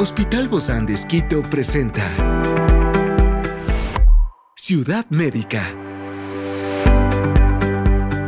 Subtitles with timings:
[0.00, 0.96] Hospital Bozán de
[1.50, 2.04] presenta
[4.54, 5.74] Ciudad Médica.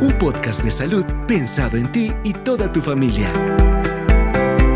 [0.01, 3.31] Un podcast de salud pensado en ti y toda tu familia.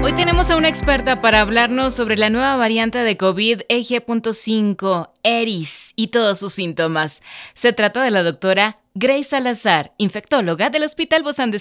[0.04, 5.92] Hoy tenemos a una experta para hablarnos sobre la nueva variante de COVID EG.5, ERIS,
[5.98, 7.22] y todos sus síntomas.
[7.56, 11.60] Se trata de la doctora Grace Salazar, infectóloga del Hospital Bozán de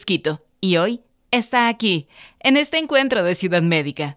[0.61, 1.01] y hoy
[1.33, 2.07] está aquí,
[2.39, 4.17] en este encuentro de Ciudad Médica.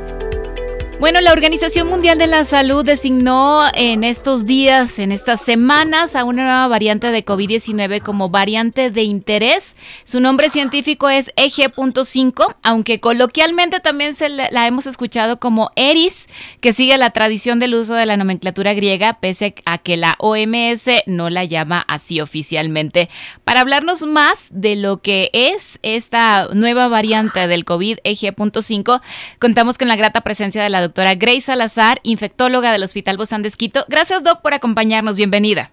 [1.01, 6.23] Bueno, la Organización Mundial de la Salud designó en estos días, en estas semanas, a
[6.25, 9.75] una nueva variante de COVID-19 como variante de interés.
[10.03, 16.27] Su nombre científico es EG.5, aunque coloquialmente también se la hemos escuchado como ERIS,
[16.59, 20.85] que sigue la tradición del uso de la nomenclatura griega, pese a que la OMS
[21.07, 23.09] no la llama así oficialmente.
[23.43, 29.01] Para hablarnos más de lo que es esta nueva variante del COVID EG.5,
[29.39, 33.43] contamos con la grata presencia de la doctora doctora Grace Salazar, infectóloga del Hospital Bozán
[33.43, 33.85] de Esquito.
[33.87, 35.15] Gracias, Doc, por acompañarnos.
[35.15, 35.71] Bienvenida.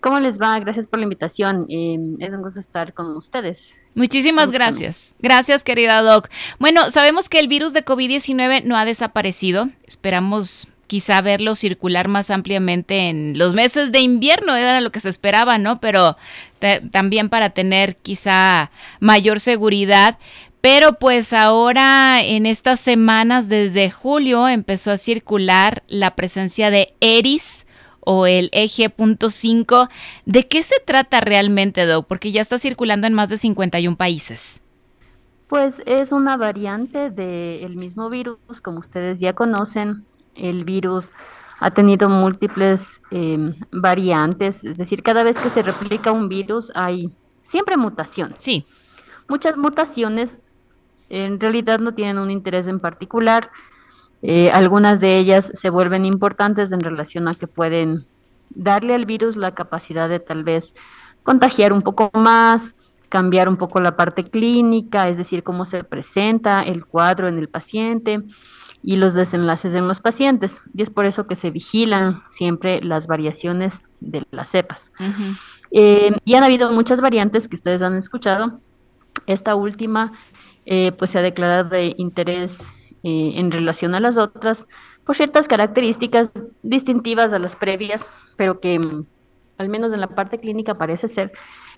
[0.00, 0.58] ¿Cómo les va?
[0.58, 1.66] Gracias por la invitación.
[1.68, 3.78] Em, es un gusto estar con ustedes.
[3.94, 5.14] Muchísimas gracias.
[5.20, 6.28] Gracias, querida Doc.
[6.58, 9.68] Bueno, sabemos que el virus de COVID-19 no ha desaparecido.
[9.86, 15.10] Esperamos quizá verlo circular más ampliamente en los meses de invierno, era lo que se
[15.10, 15.80] esperaba, ¿no?
[15.80, 16.16] Pero
[16.90, 20.18] también para tener quizá mayor seguridad.
[20.60, 27.66] Pero pues ahora en estas semanas desde julio empezó a circular la presencia de ERIS
[28.00, 29.88] o el eje.5.
[30.24, 32.06] ¿De qué se trata realmente, Doc?
[32.06, 34.60] Porque ya está circulando en más de 51 países.
[35.46, 40.04] Pues es una variante del mismo virus, como ustedes ya conocen.
[40.34, 41.12] El virus
[41.60, 47.10] ha tenido múltiples em, variantes, es decir, cada vez que se replica un virus hay
[47.42, 48.36] siempre mutaciones.
[48.38, 48.64] Sí.
[49.28, 50.38] Muchas mutaciones
[51.10, 53.50] en realidad no tienen un interés en particular.
[54.22, 58.04] Eh, algunas de ellas se vuelven importantes en relación a que pueden
[58.50, 60.74] darle al virus la capacidad de tal vez
[61.22, 62.74] contagiar un poco más,
[63.08, 67.48] cambiar un poco la parte clínica, es decir, cómo se presenta el cuadro en el
[67.48, 68.18] paciente
[68.82, 70.60] y los desenlaces en los pacientes.
[70.74, 74.92] Y es por eso que se vigilan siempre las variaciones de las cepas.
[75.70, 78.60] Eh, y han habido muchas variantes que ustedes han escuchado.
[79.26, 80.12] Esta última
[80.70, 84.66] eh, pues se ha declarado de interés eh, en relación a las otras
[85.02, 86.28] por ciertas características
[86.62, 89.06] distintivas a las previas, pero que mm,
[89.56, 91.32] al menos en la parte clínica parece ser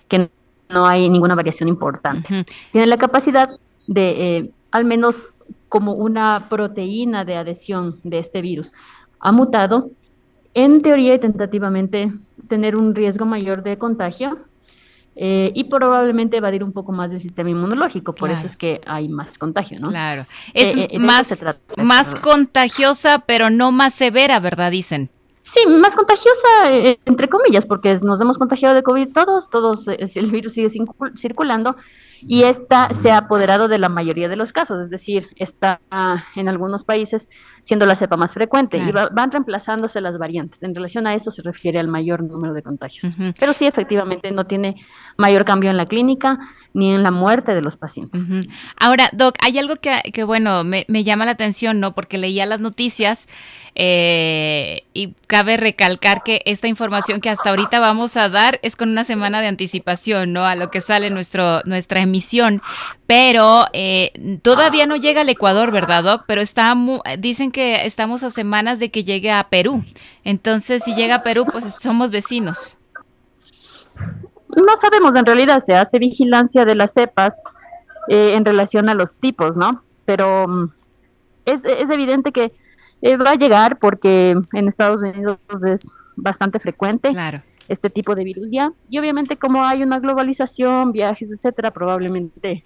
[0.09, 0.29] que
[0.69, 2.45] no hay ninguna variación importante.
[2.73, 3.57] Tiene la capacidad
[3.87, 5.29] de, eh, al menos
[5.69, 8.73] como una proteína de adhesión de este virus,
[9.21, 9.89] ha mutado,
[10.53, 12.11] en teoría y tentativamente,
[12.49, 14.39] tener un riesgo mayor de contagio
[15.15, 19.09] eh, y probablemente evadir un poco más del sistema inmunológico, por eso es que hay
[19.09, 19.89] más contagio, ¿no?
[19.89, 21.37] Claro, es eh, eh, más,
[21.77, 24.71] más contagiosa, pero no más severa, ¿verdad?
[24.71, 25.09] Dicen.
[25.41, 26.47] Sí, más contagiosa,
[27.05, 30.69] entre comillas, porque nos hemos contagiado de COVID todos, todos, el virus sigue
[31.17, 31.75] circulando,
[32.21, 35.81] y esta se ha apoderado de la mayoría de los casos, es decir, está
[36.35, 37.29] en algunos países
[37.61, 40.63] siendo la cepa más frecuente y van reemplazándose las variantes.
[40.63, 43.15] En relación a eso se refiere al mayor número de contagios.
[43.39, 44.75] Pero sí, efectivamente, no tiene
[45.17, 46.39] mayor cambio en la clínica
[46.73, 48.29] ni en la muerte de los pacientes.
[48.77, 51.93] Ahora, Doc, hay algo que, que bueno, me, me, llama la atención, ¿no?
[51.93, 53.27] Porque leía las noticias
[53.75, 58.89] eh, y cabe recalcar que esta información que hasta ahorita vamos a dar es con
[58.89, 60.45] una semana de anticipación, ¿no?
[60.45, 62.10] A lo que sale nuestro, nuestra emisión.
[63.07, 66.23] Pero eh, todavía no llega al Ecuador, ¿verdad, Doc?
[66.27, 66.75] Pero está
[67.19, 69.83] dicen que estamos a semanas de que llegue a Perú.
[70.23, 72.77] Entonces, si llega a Perú, pues somos vecinos.
[73.95, 77.41] No sabemos, en realidad se hace vigilancia de las cepas
[78.09, 79.83] eh, en relación a los tipos, ¿no?
[80.05, 80.71] Pero mm,
[81.45, 82.51] es, es evidente que
[83.01, 87.13] eh, va a llegar porque en Estados Unidos es bastante frecuente
[87.67, 88.73] este tipo de virus ya.
[88.89, 92.65] Y obviamente como hay una globalización, viajes, etcétera, probablemente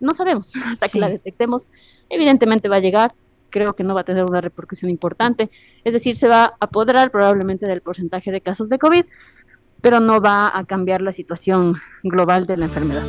[0.00, 1.68] no sabemos hasta que la detectemos.
[2.08, 3.14] Evidentemente va a llegar,
[3.50, 5.50] creo que no va a tener una repercusión importante.
[5.84, 9.04] Es decir, se va a apoderar probablemente del porcentaje de casos de COVID,
[9.80, 13.04] pero no va a cambiar la situación global de la enfermedad.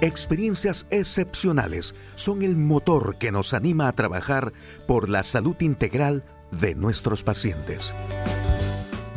[0.00, 4.52] Experiencias excepcionales son el motor que nos anima a trabajar
[4.86, 6.22] por la salud integral
[6.52, 7.94] de nuestros pacientes.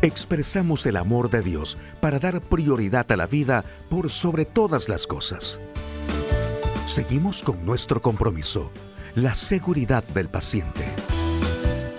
[0.04, 5.06] Expresamos el amor de Dios para dar prioridad a la vida por sobre todas las
[5.06, 5.60] cosas.
[6.88, 8.72] Seguimos con nuestro compromiso,
[9.14, 10.86] la seguridad del paciente.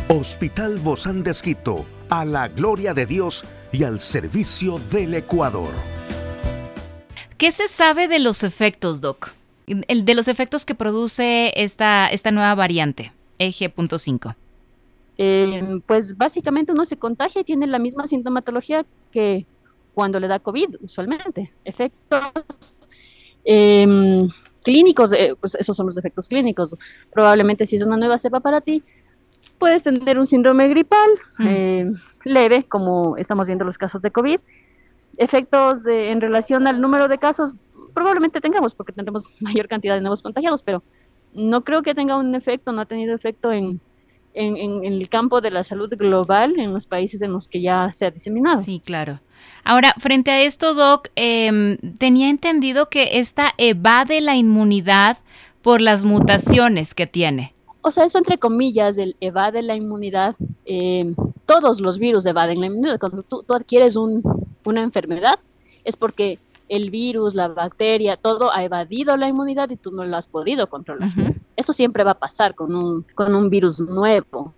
[0.09, 5.73] Hospital Bozán de Esquito a la gloria de Dios y al servicio del Ecuador.
[7.39, 9.33] ¿Qué se sabe de los efectos, Doc?
[9.67, 14.35] De los efectos que produce esta, esta nueva variante, EG.5.
[15.25, 19.47] Eh, pues básicamente uno se contagia y tiene la misma sintomatología que
[19.95, 21.53] cuando le da COVID, usualmente.
[21.65, 22.89] Efectos
[23.45, 24.27] em,
[24.65, 26.77] clínicos, eh, pues esos son los efectos clínicos.
[27.13, 28.83] Probablemente si es una nueva cepa para ti,
[29.59, 31.47] puedes tener un síndrome gripal mm.
[31.47, 31.93] eh,
[32.25, 34.41] leve, como estamos viendo los casos de COVID.
[35.19, 37.55] Efectos en relación al número de casos,
[37.95, 40.83] probablemente tengamos, porque tendremos mayor cantidad de nuevos contagiados, pero
[41.33, 43.81] no creo que tenga un efecto, no ha tenido efecto en,
[44.35, 48.07] en, el campo de la salud global en los países en los que ya se
[48.07, 48.63] ha diseminado.
[48.63, 49.21] Sí, claro.
[49.65, 55.19] Ahora, frente a esto, Doc, em, tenía entendido que esta evade la inmunidad
[55.63, 57.55] por las mutaciones que tiene.
[57.81, 60.37] O sea, eso entre comillas, el evade la inmunidad.
[60.65, 61.15] Em,
[61.47, 62.99] todos los virus evaden la inmunidad.
[62.99, 65.39] Cuando tú, adquieres una enfermedad,
[65.85, 66.39] es porque
[66.69, 70.69] el virus, la bacteria, todo ha evadido la inmunidad y tú no lo has podido
[70.69, 71.11] controlar.
[71.57, 74.55] Eso siempre va a pasar con un, con un virus nuevo,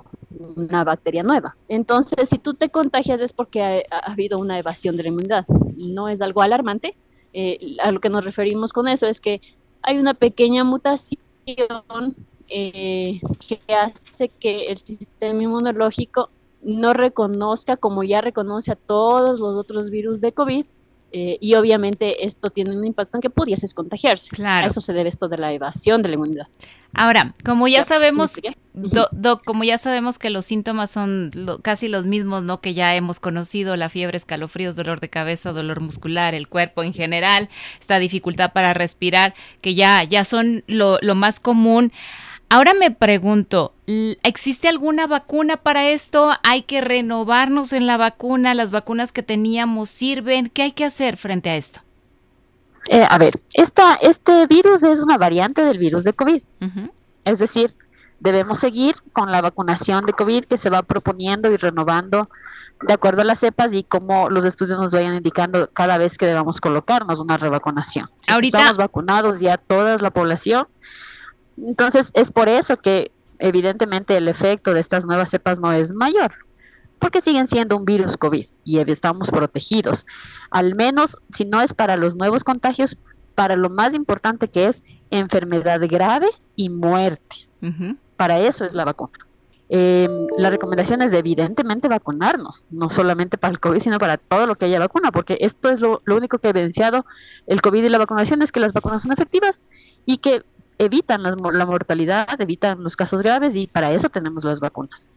[0.57, 1.57] una bacteria nueva.
[1.69, 5.47] Entonces, si tú te contagias es porque ha, habido una evasión de la inmunidad.
[5.77, 6.97] No es algo alarmante.
[7.33, 9.41] Eh, a lo que nos referimos con eso es que
[9.83, 11.19] hay una pequeña mutación
[12.49, 16.31] eh, que hace que el sistema inmunológico
[16.63, 20.67] no reconozca como ya reconoce a todos los otros virus de COVID
[21.17, 24.31] eh, y obviamente esto tiene un impacto en que pudieses contagiarse.
[24.31, 24.65] Claro.
[24.65, 26.49] A eso se debe esto de la evasión de la inmunidad.
[26.93, 28.41] Ahora, como ya, sabemos,
[29.45, 31.31] como ya sabemos que los síntomas son
[31.63, 32.61] casi los mismos, ¿no?
[32.61, 36.93] Que ya hemos conocido, la fiebre, escalofríos, dolor de cabeza, dolor muscular, el cuerpo en
[36.93, 41.93] general, esta dificultad para respirar, que ya, ya son lo, lo más común.
[42.49, 43.75] Ahora me pregunto,
[44.23, 46.33] ¿existe alguna vacuna para esto?
[46.43, 48.55] ¿Hay que renovarnos en la vacuna?
[48.55, 50.49] ¿Las vacunas que teníamos sirven?
[50.49, 51.81] ¿Qué hay que hacer frente a esto?
[52.89, 56.43] Eh, a ver, esta, este virus es una variante del virus de COVID.
[57.25, 57.75] Es decir,
[58.21, 62.29] debemos seguir con la vacunación de COVID que se va proponiendo y renovando
[62.83, 66.27] de acuerdo a las cepas y cómo los estudios nos vayan indicando cada vez que
[66.27, 68.11] debamos colocarnos una revacunación.
[68.29, 70.67] Ahorita estamos vacunados ya toda la población,
[71.57, 76.33] entonces, es por eso que evidentemente el efecto de estas nuevas cepas no es mayor,
[76.99, 80.07] porque siguen siendo un virus COVID y estamos protegidos.
[80.51, 82.97] Al menos, si no es para los nuevos contagios,
[83.35, 87.49] para lo más importante que es enfermedad grave y muerte.
[88.17, 89.13] Para eso es la vacuna.
[89.71, 94.57] Eh, la recomendación es evidentemente vacunarnos, no solamente para el COVID, sino para todo lo
[94.57, 97.07] que haya vacuna, porque esto es lo, lo único que ha evidenciado
[97.47, 99.63] el COVID y la vacunación, es que las vacunas son efectivas
[100.05, 100.45] y que
[100.79, 101.35] evitan la,
[101.67, 105.09] mortalidad, evitan los casos graves y para eso tenemos las vacunas.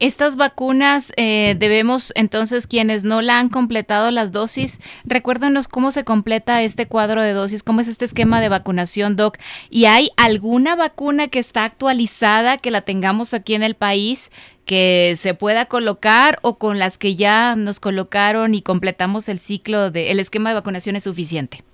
[0.00, 6.04] Estas vacunas eh, debemos entonces quienes no la han completado las dosis, recuérdenos cómo se
[6.04, 9.38] completa este cuadro de dosis, cómo es este esquema de vacunación, Doc.
[9.70, 14.30] ¿Y hay alguna vacuna que está actualizada que la tengamos aquí en el país
[14.66, 19.90] que se pueda colocar o con las que ya nos colocaron y completamos el ciclo
[19.90, 21.64] de el esquema de vacunación es suficiente?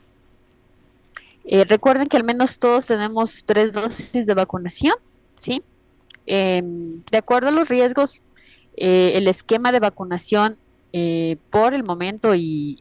[1.45, 4.95] Eh, recuerden que al menos todos tenemos tres dosis de vacunación,
[5.39, 5.63] ¿sí?
[6.27, 8.23] Em, de acuerdo a los riesgos,
[8.77, 10.59] eh, el esquema de vacunación
[10.93, 12.81] eh, por el momento y,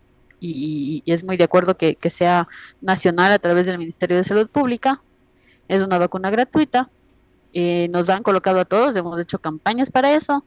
[1.05, 2.49] es muy de acuerdo que, sea
[2.81, 5.01] nacional a través del Ministerio de Salud Pública,
[5.69, 6.89] es una vacuna gratuita,
[7.89, 10.43] nos han colocado a todos, hemos hecho campañas para eso,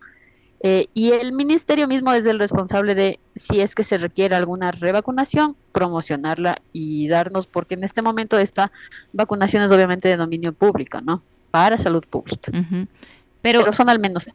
[0.60, 4.72] eh, y el ministerio mismo es el responsable de, si es que se requiere alguna
[4.72, 8.72] revacunación, promocionarla y darnos, porque en este momento esta
[9.12, 11.22] vacunación es obviamente de dominio público, ¿no?
[11.50, 12.50] Para salud pública.
[13.42, 14.28] Pero, son al menos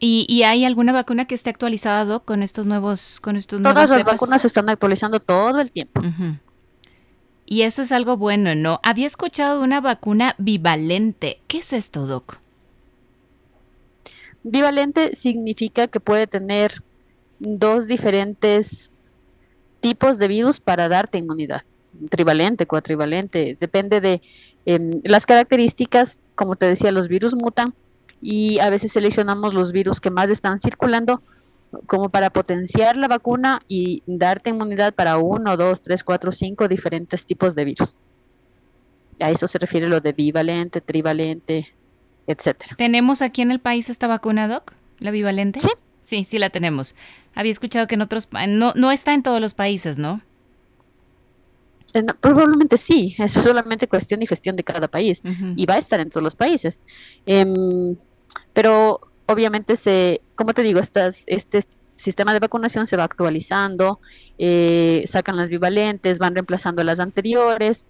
[0.00, 4.42] ¿Y, hay alguna vacuna que esté actualizada, con estos nuevos, con estos Todas las vacunas
[4.42, 6.02] se están actualizando todo el tiempo.
[7.46, 8.80] Y eso es algo bueno, ¿no?
[8.82, 11.40] Había escuchado una vacuna bivalente.
[11.46, 12.38] ¿Qué es esto, Doc?
[14.44, 16.82] Bivalente significa que puede tener
[17.38, 18.92] dos diferentes
[19.80, 21.62] tipos de virus para darte inmunidad.
[22.10, 24.20] Trivalente, cuatrivalente, depende de
[24.66, 27.74] em, las características, como te decía, los virus mutan
[28.20, 31.22] y a veces seleccionamos los virus que más están circulando
[31.86, 37.24] como para potenciar la vacuna y darte inmunidad para uno, dos, tres, cuatro, cinco diferentes
[37.24, 37.98] tipos de virus.
[39.20, 41.74] A eso se refiere lo de bivalente, trivalente,
[42.26, 42.74] etcétera.
[42.76, 44.72] ¿Tenemos aquí en el país esta vacuna, Doc?
[44.98, 45.60] ¿La bivalente?
[45.60, 45.68] Sí.
[46.04, 46.94] Sí, sí la tenemos.
[47.34, 50.20] Había escuchado que en otros no, no está en todos los países, ¿no?
[51.94, 55.22] Eh, probablemente sí, eso es solamente cuestión y gestión de cada país
[55.56, 56.82] y va a estar en todos los países.
[57.24, 57.96] Em,
[58.52, 61.64] pero obviamente se, como te digo, estas, este
[61.94, 64.00] sistema de vacunación se va actualizando,
[64.38, 67.86] eh, sacan las bivalentes, van reemplazando las anteriores.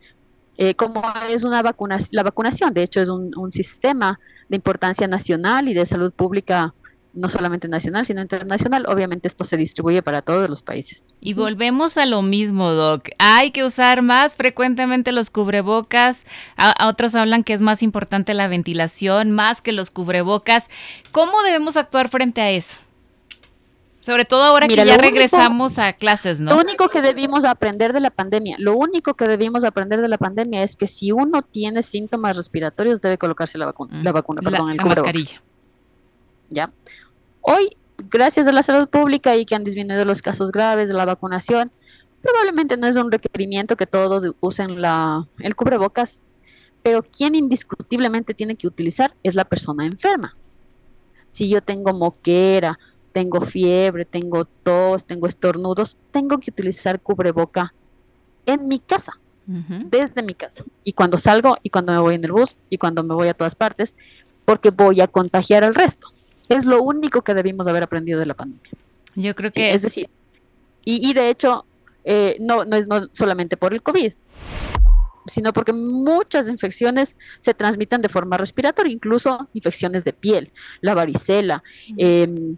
[0.56, 5.68] Eh, como es una vacunación, la vacunación, de hecho, es un, sistema de importancia nacional
[5.68, 6.74] y de salud pública
[7.12, 8.86] no solamente nacional, sino internacional.
[8.88, 11.06] Obviamente esto se distribuye para todos los países.
[11.20, 13.08] Y volvemos a lo mismo, Doc.
[13.18, 16.26] Hay que usar más frecuentemente los cubrebocas.
[16.84, 20.68] Otros hablan que es más importante la ventilación, más que los cubrebocas.
[21.12, 22.78] ¿Cómo debemos actuar frente a eso?
[24.04, 26.50] Sobre todo ahora que ya regresamos a clases, ¿no?
[26.50, 30.18] Lo único que debimos aprender de la pandemia, lo único que debimos aprender de la
[30.18, 34.72] pandemia es que si uno tiene síntomas respiratorios debe colocarse la vacuna, la vacuna, perdón,
[34.72, 35.42] el la mascarilla.
[36.50, 36.70] ¿Ya?
[37.40, 37.78] Hoy,
[38.10, 41.72] gracias a la salud pública y que han disminuido los casos graves de la vacunación,
[42.20, 46.22] probablemente no es un requerimiento que todos usen la, el cubrebocas,
[46.82, 50.36] pero quien indiscutiblemente tiene que utilizar es la persona enferma.
[51.30, 52.78] Si yo tengo moquera,
[53.14, 57.72] tengo fiebre, tengo tos, tengo estornudos, tengo que utilizar cubreboca
[58.44, 59.12] en mi casa,
[59.46, 60.64] desde mi casa.
[60.82, 63.34] Y cuando salgo y cuando me voy en el bus y cuando me voy a
[63.34, 63.94] todas partes,
[64.44, 66.08] porque voy a contagiar al resto.
[66.48, 68.72] Es lo único que debimos haber aprendido de la pandemia.
[69.14, 69.70] Yo creo que...
[69.70, 70.08] es decir,
[70.84, 71.66] y, y de hecho,
[72.02, 74.12] eh, no, no es no solamente por el COVID,
[75.26, 81.62] sino porque muchas infecciones se transmiten de forma respiratoria, incluso infecciones de piel, la varicela,
[81.96, 82.56] eh,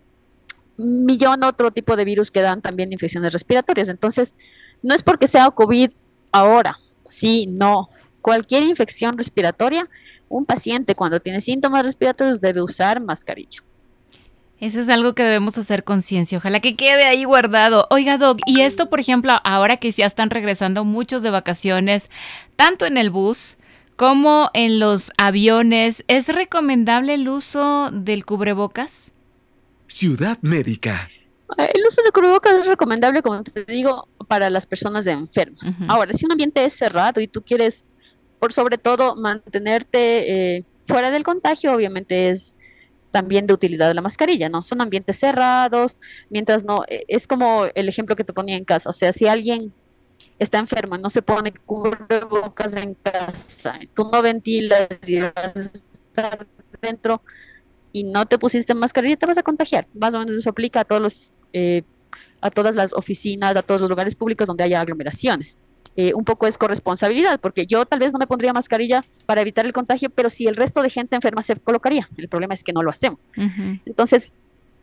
[0.78, 3.88] millón otro tipo de virus que dan también infecciones respiratorias.
[3.88, 4.37] Entonces,
[4.83, 5.90] no es porque sea COVID
[6.33, 6.78] ahora,
[7.09, 7.88] sí, no.
[8.23, 9.88] Cualquier infección respiratoria,
[10.28, 13.62] un paciente cuando tiene síntomas respiratorios debe usar mascarilla.
[14.59, 16.38] Eso es algo que debemos hacer conciencia.
[16.38, 17.87] Ojalá que quede ahí guardado.
[17.90, 22.09] Oiga, Doc, y esto, por ejemplo, ahora que ya están regresando muchos de vacaciones,
[22.56, 23.59] tanto en el bus
[23.97, 29.12] como en los aviones, ¿es recomendable el uso del cubrebocas?
[29.87, 31.09] Ciudad Médica.
[31.57, 35.76] El uso del cubrebocas es recomendable, como te digo, para las personas enfermas.
[35.87, 37.88] Ahora, si un ambiente es cerrado y tú quieres,
[38.40, 42.57] por sobre todo, mantenerte eh, fuera del contagio, obviamente es
[43.12, 44.62] también de utilidad de la mascarilla, ¿no?
[44.62, 48.90] Son ambientes cerrados, mientras no, e, es como el ejemplo que te ponía en casa,
[48.90, 49.73] o sea, si alguien
[50.38, 56.47] está enfermo, no se pone cubrebocas en casa, tú no ventilas y vas a estar
[56.83, 57.23] dentro
[57.97, 59.87] y no te pusiste mascarilla, te vas a contagiar.
[59.95, 61.83] Más o menos eso aplica a todos los, eh,
[62.43, 65.57] a todas las oficinas, a todos los lugares públicos donde haya aglomeraciones.
[65.97, 69.65] Eh, un poco es corresponsabilidad, porque yo tal vez no me pondría mascarilla para evitar
[69.65, 72.07] el contagio, pero si el resto de gente enferma se colocaría.
[72.19, 73.31] El problema es que no lo hacemos.
[73.87, 74.35] Entonces,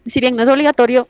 [0.08, 1.08] si bien no es obligatorio,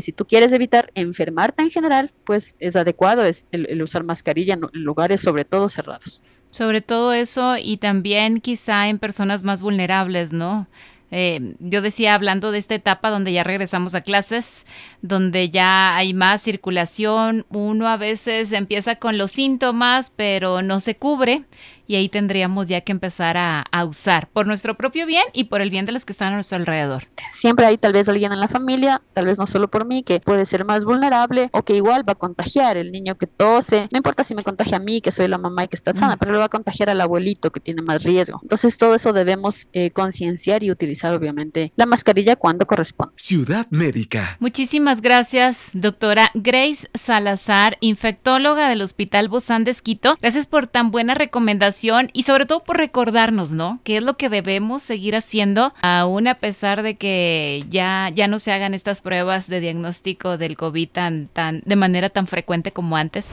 [0.00, 5.20] si tú quieres evitar enfermarte en general, pues es adecuado el, usar mascarilla en lugares
[5.20, 6.20] sobre todo cerrados.
[6.50, 10.66] Sobre todo eso y también quizá en personas más vulnerables, ¿no?
[11.10, 14.66] Eh, yo decía, hablando de esta etapa donde ya regresamos a clases,
[15.00, 20.96] donde ya hay más circulación, uno a veces empieza con los síntomas, pero no se
[20.96, 21.44] cubre
[21.88, 25.70] y ahí tendríamos ya que empezar a, usar por nuestro propio bien y por el
[25.70, 27.08] bien de los que están a nuestro alrededor.
[27.32, 30.20] Siempre hay tal vez alguien en la familia, tal vez no solo por mí, que
[30.20, 33.88] puede ser más vulnerable o que igual va a contagiar el niño que tose.
[33.90, 36.16] No importa si me contagia a mí, que soy la mamá y que está sana,
[36.18, 38.40] pero le va a contagiar al abuelito que tiene más riesgo.
[38.42, 43.14] Entonces todo eso debemos eh, concienciar y utilizar obviamente la mascarilla cuando corresponde.
[43.16, 44.36] Ciudad Médica.
[44.40, 50.16] Muchísimas gracias, doctora Grace Salazar, infectóloga del Hospital Bozán de Esquito.
[50.20, 51.77] Gracias por tan buena recomendación
[52.12, 53.80] y sobre todo por recordarnos, ¿no?
[53.84, 58.38] ¿Qué es lo que debemos seguir haciendo aún a pesar de que ya, ya no
[58.38, 62.96] se hagan estas pruebas de diagnóstico del COVID tan, tan, de manera tan frecuente como
[62.96, 63.30] antes?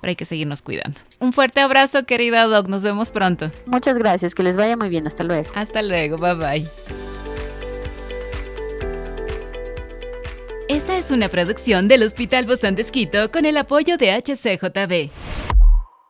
[0.00, 1.00] Pero hay que seguirnos cuidando.
[1.18, 2.68] Un fuerte abrazo, querida Doc.
[2.68, 3.50] Nos vemos pronto.
[3.66, 4.34] Muchas gracias.
[4.34, 5.06] Que les vaya muy bien.
[5.06, 5.48] Hasta luego.
[5.54, 6.18] Hasta luego.
[6.18, 6.70] Bye bye.
[10.68, 15.53] Esta es una producción del Hospital Bozán de con el apoyo de HCJB.